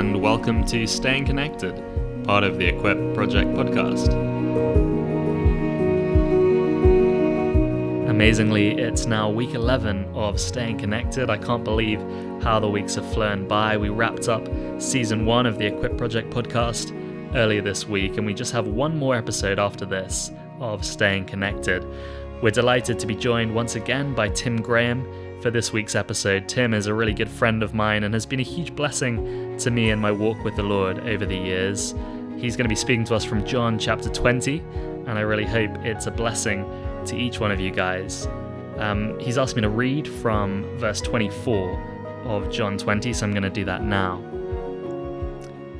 [0.00, 1.74] and welcome to Staying Connected,
[2.24, 4.08] part of the Equip Project podcast.
[8.08, 11.28] Amazingly, it's now week 11 of Staying Connected.
[11.28, 12.00] I can't believe
[12.42, 13.76] how the weeks have flown by.
[13.76, 14.48] We wrapped up
[14.80, 16.96] season one of the Equip Project podcast
[17.36, 21.86] earlier this week, and we just have one more episode after this of Staying Connected.
[22.40, 25.06] We're delighted to be joined once again by Tim Graham
[25.40, 26.48] for this week's episode.
[26.48, 29.70] Tim is a really good friend of mine and has been a huge blessing to
[29.70, 31.94] me in my walk with the Lord over the years.
[32.36, 34.58] He's going to be speaking to us from John chapter 20,
[35.06, 36.64] and I really hope it's a blessing
[37.06, 38.26] to each one of you guys.
[38.78, 43.42] Um, he's asked me to read from verse 24 of John 20, so I'm going
[43.42, 44.18] to do that now.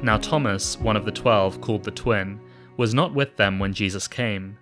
[0.02, 2.40] Now, Thomas, one of the twelve, called the twin,
[2.78, 4.56] was not with them when Jesus came.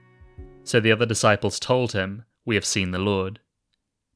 [0.64, 3.38] So the other disciples told him, We have seen the Lord.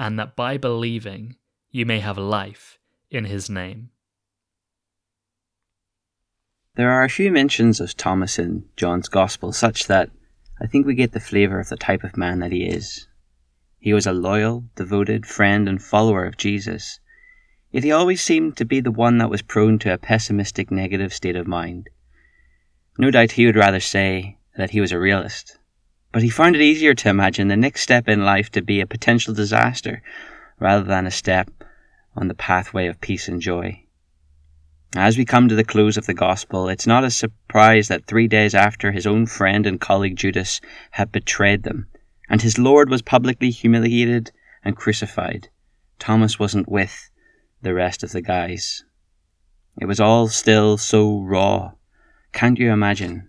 [0.00, 1.36] and that by believing
[1.70, 2.78] you may have life
[3.10, 3.90] in his name.
[6.74, 10.08] There are a few mentions of Thomas in John's Gospel, such that
[10.58, 13.08] I think we get the flavour of the type of man that he is.
[13.78, 16.98] He was a loyal, devoted friend and follower of Jesus,
[17.70, 21.12] yet he always seemed to be the one that was prone to a pessimistic, negative
[21.12, 21.90] state of mind.
[22.96, 25.58] No doubt he would rather say that he was a realist,
[26.12, 28.86] but he found it easier to imagine the next step in life to be a
[28.86, 30.02] potential disaster
[30.58, 31.50] rather than a step
[32.16, 33.82] on the pathway of peace and joy.
[34.96, 38.26] As we come to the close of the Gospel, it's not a surprise that three
[38.26, 40.60] days after his own friend and colleague Judas
[40.90, 41.86] had betrayed them,
[42.28, 44.32] and his Lord was publicly humiliated
[44.64, 45.48] and crucified,
[46.00, 47.10] Thomas wasn't with
[47.62, 48.84] the rest of the guys.
[49.80, 51.72] It was all still so raw.
[52.32, 53.28] Can't you imagine?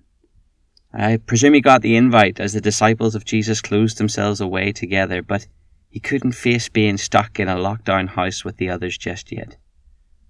[0.94, 5.22] I presume he got the invite as the disciples of Jesus closed themselves away together,
[5.22, 5.48] but
[5.90, 9.58] he couldn't face being stuck in a lockdown house with the others just yet.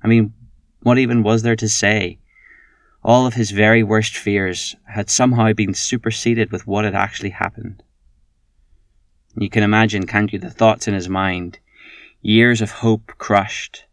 [0.03, 0.33] I mean,
[0.81, 2.19] what even was there to say?
[3.03, 7.83] All of his very worst fears had somehow been superseded with what had actually happened.
[9.35, 11.59] You can imagine, can't you, the thoughts in his mind.
[12.21, 13.85] Years of hope crushed,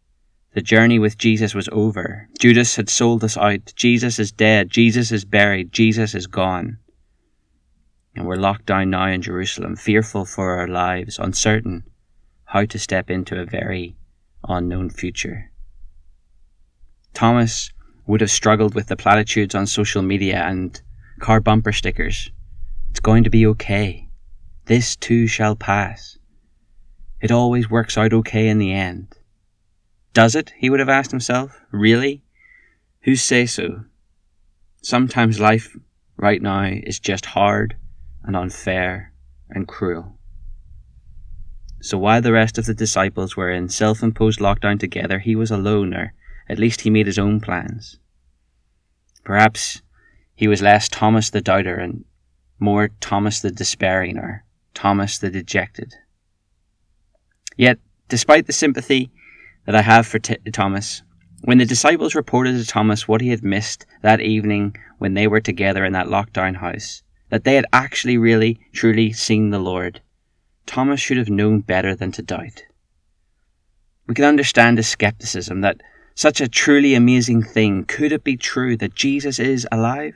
[0.53, 2.27] the journey with Jesus was over.
[2.39, 3.73] Judas had sold us out.
[3.75, 4.69] Jesus is dead.
[4.69, 5.71] Jesus is buried.
[5.71, 6.79] Jesus is gone.
[8.15, 11.83] And we're locked down now in Jerusalem, fearful for our lives, uncertain
[12.45, 13.95] how to step into a very
[14.47, 15.51] unknown future.
[17.13, 17.71] Thomas
[18.07, 20.81] would have struggled with the platitudes on social media and
[21.19, 22.31] car bumper stickers.
[22.89, 24.09] It's going to be okay.
[24.65, 26.17] This too shall pass.
[27.21, 29.18] It always works out okay in the end.
[30.13, 30.53] Does it?
[30.57, 31.59] He would have asked himself.
[31.71, 32.23] Really?
[33.01, 33.85] Who say so?
[34.81, 35.75] Sometimes life
[36.17, 37.75] right now is just hard
[38.23, 39.13] and unfair
[39.49, 40.17] and cruel.
[41.81, 45.51] So while the rest of the disciples were in self imposed lockdown together, he was
[45.51, 46.13] alone, or
[46.49, 47.99] at least he made his own plans.
[49.23, 49.81] Perhaps
[50.35, 52.03] he was less Thomas the doubter and
[52.59, 54.43] more Thomas the despairing, or
[54.73, 55.95] Thomas the dejected.
[57.55, 57.79] Yet,
[58.09, 59.11] despite the sympathy
[59.69, 61.03] that I have for T- Thomas.
[61.43, 65.41] When the disciples reported to Thomas what he had missed that evening when they were
[65.41, 70.01] together in that lockdown house, that they had actually really, truly seen the Lord,
[70.65, 72.63] Thomas should have known better than to doubt.
[74.07, 75.81] We can understand his skepticism that
[76.15, 80.15] such a truly amazing thing could it be true that Jesus is alive?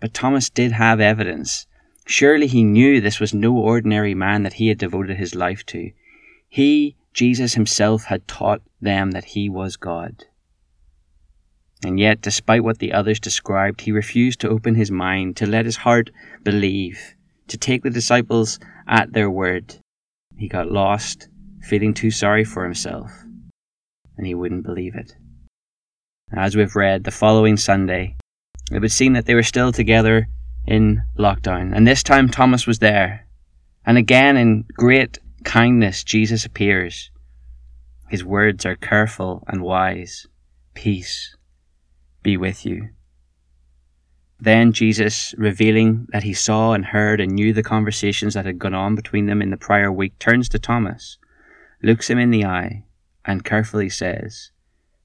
[0.00, 1.68] But Thomas did have evidence.
[2.08, 5.92] Surely he knew this was no ordinary man that he had devoted his life to.
[6.48, 10.24] He Jesus himself had taught them that he was God.
[11.84, 15.64] And yet, despite what the others described, he refused to open his mind, to let
[15.64, 16.10] his heart
[16.42, 17.14] believe,
[17.48, 19.76] to take the disciples at their word.
[20.38, 21.28] He got lost,
[21.60, 23.10] feeling too sorry for himself,
[24.16, 25.16] and he wouldn't believe it.
[26.32, 28.16] As we've read, the following Sunday,
[28.70, 30.28] it would seem that they were still together
[30.66, 33.26] in lockdown, and this time Thomas was there.
[33.84, 37.10] And again, in great kindness, Jesus appears.
[38.08, 40.26] His words are careful and wise.
[40.74, 41.36] Peace
[42.22, 42.90] be with you.
[44.40, 48.74] Then Jesus, revealing that he saw and heard and knew the conversations that had gone
[48.74, 51.18] on between them in the prior week, turns to Thomas,
[51.82, 52.84] looks him in the eye,
[53.24, 54.50] and carefully says,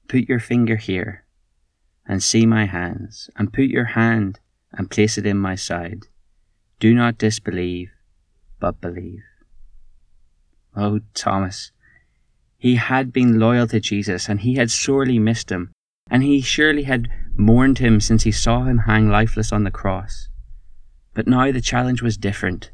[0.08, 1.24] Put your finger here,
[2.06, 4.40] and see my hands, and put your hand
[4.72, 6.06] and place it in my side.
[6.80, 7.90] Do not disbelieve,
[8.58, 9.22] but believe.
[10.78, 11.72] Oh, Thomas,
[12.56, 15.72] he had been loyal to Jesus, and he had sorely missed him
[16.10, 20.28] and he surely had mourned him since he saw him hang lifeless on the cross.
[21.14, 22.70] But now the challenge was different.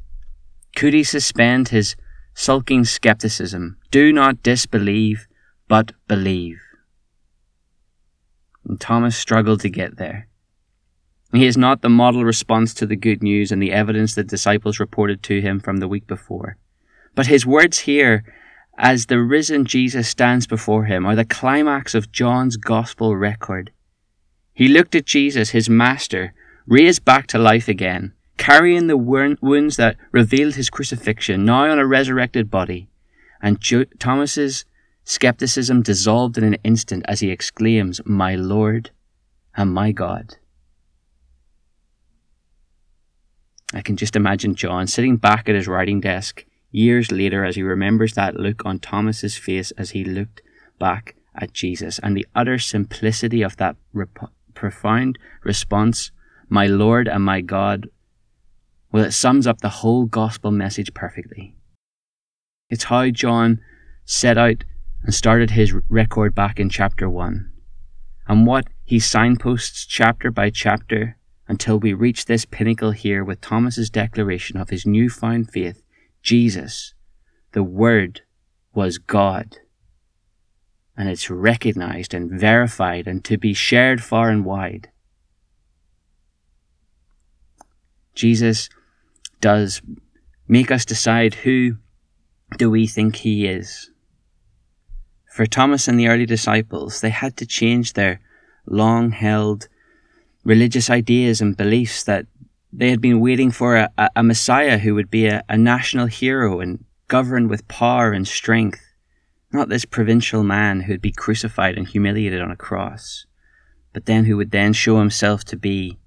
[0.76, 1.96] Could he suspend his
[2.34, 3.78] sulking skepticism?
[3.90, 5.26] Do not disbelieve,
[5.68, 6.60] but believe.
[8.66, 10.28] And Thomas struggled to get there.
[11.32, 14.78] He is not the model response to the good news and the evidence the disciples
[14.78, 16.56] reported to him from the week before.
[17.14, 18.24] But his words here
[18.76, 23.70] as the risen Jesus stands before him are the climax of John's gospel record.
[24.52, 26.32] He looked at Jesus, his master,
[26.66, 31.86] raised back to life again, carrying the wounds that revealed his crucifixion, now on a
[31.86, 32.88] resurrected body,
[33.40, 34.64] and jo- Thomas's
[35.04, 38.90] skepticism dissolved in an instant as he exclaims, My Lord
[39.56, 40.36] and my God.
[43.72, 46.44] I can just imagine John sitting back at his writing desk
[46.74, 50.42] years later as he remembers that look on Thomas's face as he looked
[50.80, 56.10] back at Jesus and the utter simplicity of that rep- profound response,
[56.48, 57.88] My Lord and my God,
[58.90, 61.54] well, it sums up the whole gospel message perfectly.
[62.68, 63.60] It's how John
[64.04, 64.64] set out
[65.04, 67.50] and started his record back in chapter 1,
[68.26, 73.90] and what he signposts chapter by chapter until we reach this pinnacle here with Thomas's
[73.90, 75.83] declaration of his newfound faith
[76.24, 76.94] Jesus,
[77.52, 78.22] the Word,
[78.74, 79.58] was God.
[80.96, 84.88] And it's recognized and verified and to be shared far and wide.
[88.14, 88.70] Jesus
[89.40, 89.82] does
[90.48, 91.76] make us decide who
[92.56, 93.90] do we think he is.
[95.30, 98.20] For Thomas and the early disciples, they had to change their
[98.66, 99.68] long held
[100.44, 102.26] religious ideas and beliefs that
[102.76, 106.06] they had been waiting for a, a, a Messiah who would be a, a national
[106.06, 108.80] hero and govern with power and strength,
[109.52, 113.26] not this provincial man who'd be crucified and humiliated on a cross,
[113.92, 115.98] but then who would then show himself to be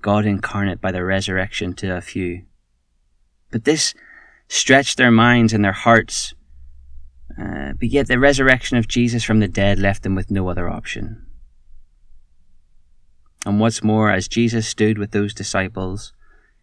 [0.00, 2.44] God incarnate by the resurrection to a few.
[3.50, 3.92] But this
[4.48, 6.32] stretched their minds and their hearts,
[7.38, 10.70] uh, but yet the resurrection of Jesus from the dead left them with no other
[10.70, 11.27] option.
[13.46, 16.12] And what's more, as Jesus stood with those disciples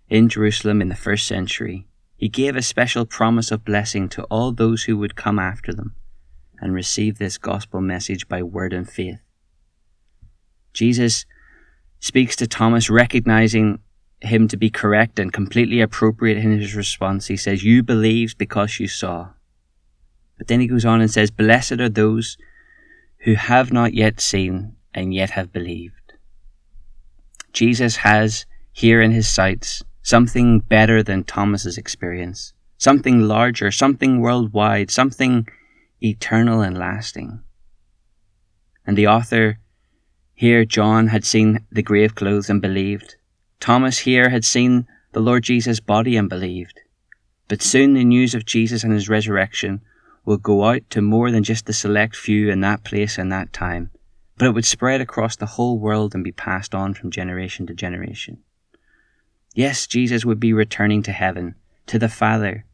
[0.10, 1.88] in Jerusalem in the first century,
[2.18, 5.96] he gave a special promise of blessing to all those who would come after them
[6.60, 9.20] and receive this gospel message by word and faith.
[10.74, 11.26] Jesus
[12.00, 13.80] speaks to Thomas, recognizing
[14.22, 17.28] him to be correct and completely appropriate in his response.
[17.28, 19.30] He says, You believed because you saw.
[20.38, 22.38] But then he goes on and says, Blessed are those
[23.20, 26.05] who have not yet seen and yet have believed.
[27.56, 34.92] Jesus has here in his sights something better than Thomas's experience, something larger, something worldwide,
[34.92, 35.48] something
[36.04, 37.42] eternal and lasting.
[38.86, 39.58] And the author
[40.34, 43.16] here, John, had seen the grave clothes and believed.
[43.62, 46.82] Thomas here had seen the Lord Jesus' body and believed.
[47.48, 49.80] But soon the news of Jesus and his resurrection
[50.26, 53.54] will go out to more than just the select few in that place and that
[53.54, 53.92] time
[54.38, 57.74] but it would spread across the whole world and be passed on from generation to
[57.74, 58.40] generation.
[59.54, 61.56] Yes, Jesus would be returning to heaven,
[61.88, 62.66] to the Father,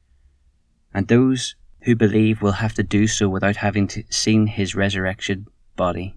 [0.94, 6.16] and those who believe will have to do so without having seen his resurrection body.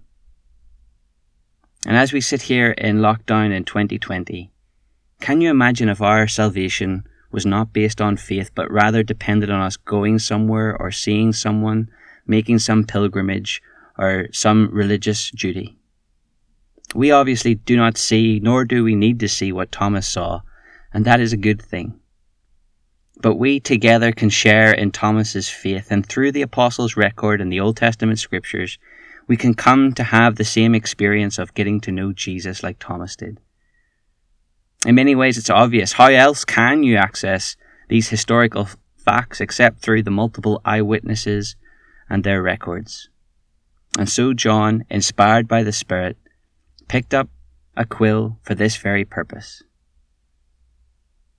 [1.85, 4.51] And as we sit here in lockdown in 2020,
[5.21, 9.61] can you imagine if our salvation was not based on faith, but rather depended on
[9.61, 11.89] us going somewhere or seeing someone,
[12.25, 13.61] making some pilgrimage,
[13.97, 15.77] or some religious duty.
[16.93, 20.41] We obviously do not see, nor do we need to see what Thomas saw,
[20.93, 21.99] and that is a good thing.
[23.21, 27.59] But we together can share in Thomas's faith, and through the Apostles' record and the
[27.59, 28.77] Old Testament scriptures,
[29.27, 33.15] we can come to have the same experience of getting to know Jesus like Thomas
[33.15, 33.39] did.
[34.85, 35.93] In many ways, it's obvious.
[35.93, 37.55] How else can you access
[37.89, 41.55] these historical facts except through the multiple eyewitnesses
[42.09, 43.09] and their records?
[43.97, 46.17] And so John, inspired by the Spirit,
[46.87, 47.29] picked up
[47.77, 49.63] a quill for this very purpose.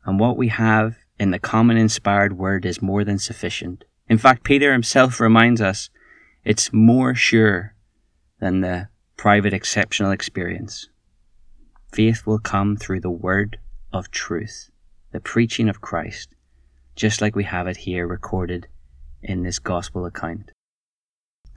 [0.04, 3.84] And what we have in the common inspired word is more than sufficient.
[4.08, 5.90] In fact, Peter himself reminds us
[6.44, 7.74] it's more sure
[8.38, 10.88] than the private exceptional experience.
[11.92, 13.58] Faith will come through the word
[13.92, 14.70] of truth,
[15.12, 16.34] the preaching of Christ,
[16.94, 18.68] just like we have it here recorded
[19.22, 20.52] in this gospel account.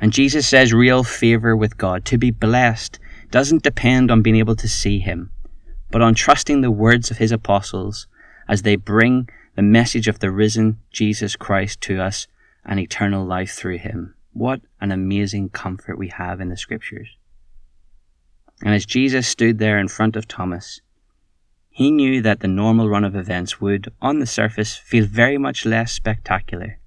[0.02, 3.00] And Jesus says real favor with God, to be blessed,
[3.32, 5.32] doesn't depend on being able to see Him,
[5.92, 8.08] but on trusting the words of His apostles
[8.48, 12.28] as they bring the message of the risen Jesus Christ to us
[12.66, 14.16] and eternal life through Him.
[14.32, 17.10] What an amazing comfort we have in the Scriptures.
[18.62, 20.82] And as Jesus stood there in front of Thomas,
[21.70, 25.66] he knew that the normal run of events would, on the surface, feel very much
[25.66, 26.80] less spectacular.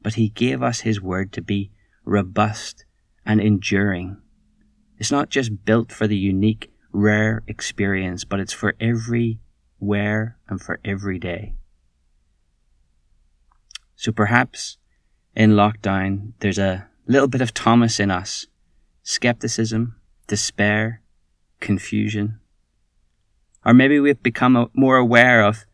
[0.00, 1.70] But he gave us his word to be
[2.04, 2.84] robust
[3.24, 4.16] and enduring.
[4.98, 9.40] It's not just built for the unique, rare experience, but it's for every
[9.78, 11.54] where and for every day.
[13.96, 14.78] So perhaps
[15.34, 18.46] in lockdown, there's a little bit of Thomas in us
[19.02, 19.96] skepticism,
[20.28, 21.02] despair,
[21.58, 22.38] confusion.
[23.64, 25.66] Or maybe we've become more aware of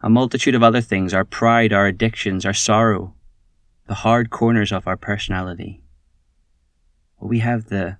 [0.00, 3.15] a multitude of other things our pride, our addictions, our sorrow,
[3.86, 5.80] the hard corners of our personality.
[7.20, 7.98] We have the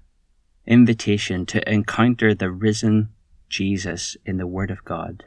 [0.66, 3.10] invitation to encounter the risen
[3.48, 5.24] Jesus in the Word of God.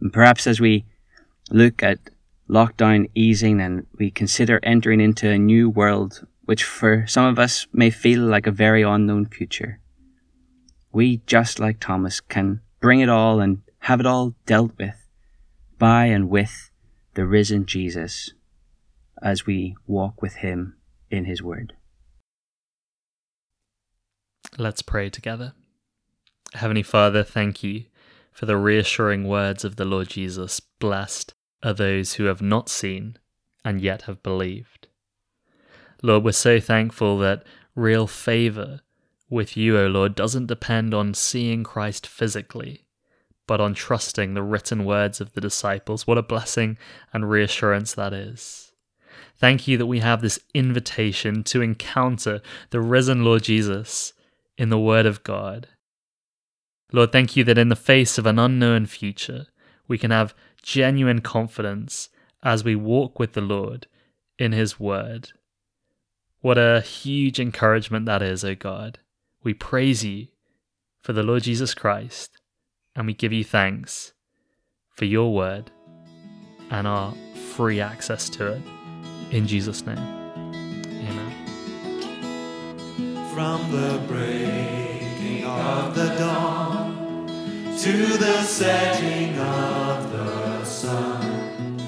[0.00, 0.84] And perhaps as we
[1.50, 1.98] look at
[2.50, 7.66] lockdown easing and we consider entering into a new world, which for some of us
[7.72, 9.80] may feel like a very unknown future,
[10.92, 15.08] we, just like Thomas, can bring it all and have it all dealt with
[15.78, 16.70] by and with
[17.14, 18.32] the risen Jesus
[19.22, 20.76] as we walk with him
[21.10, 21.74] in his word.
[24.58, 25.54] Let's pray together.
[26.54, 27.84] Heavenly Father, thank you
[28.32, 30.60] for the reassuring words of the Lord Jesus.
[30.60, 33.18] Blessed are those who have not seen
[33.64, 34.88] and yet have believed.
[36.02, 37.44] Lord, we're so thankful that
[37.74, 38.80] real favor
[39.28, 42.86] with you, O Lord, doesn't depend on seeing Christ physically,
[43.46, 46.06] but on trusting the written words of the disciples.
[46.06, 46.78] What a blessing
[47.12, 48.65] and reassurance that is.
[49.36, 54.12] Thank you that we have this invitation to encounter the risen Lord Jesus
[54.56, 55.68] in the Word of God.
[56.92, 59.46] Lord, thank you that in the face of an unknown future,
[59.88, 62.08] we can have genuine confidence
[62.42, 63.86] as we walk with the Lord
[64.38, 65.32] in His Word.
[66.40, 68.98] What a huge encouragement that is, O God.
[69.42, 70.28] We praise you
[71.02, 72.38] for the Lord Jesus Christ,
[72.94, 74.12] and we give you thanks
[74.90, 75.70] for your word
[76.70, 77.14] and our
[77.54, 78.75] free access to it.
[79.30, 79.98] In Jesus' name,
[80.86, 81.32] amen.
[83.34, 87.26] From the breaking of the dawn
[87.78, 91.80] to the setting of the sun,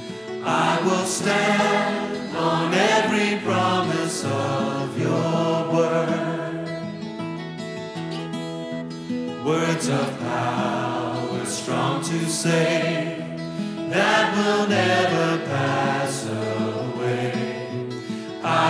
[0.44, 6.28] I will stand on every promise of your word.
[9.48, 13.16] words of power strong to say
[13.88, 16.67] that will never pass away.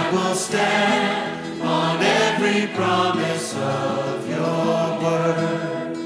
[0.08, 5.96] I will stand on every promise of your word.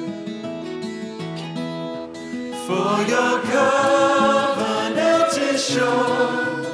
[2.67, 6.67] For your covenant is sure,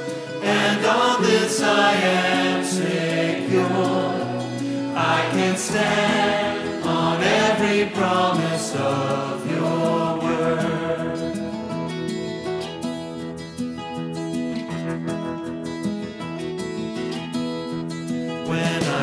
[0.43, 3.75] and on this I am secure.
[4.97, 8.48] I can stand on every promise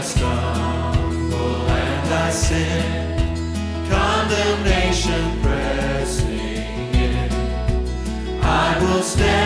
[0.05, 3.17] stumble and I sin,
[3.89, 7.31] condemnation pressing in,
[8.41, 9.44] I will stand